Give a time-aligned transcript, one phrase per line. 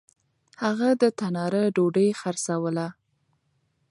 [0.63, 2.87] هغه د تنار ډوډۍ خرڅلاوه..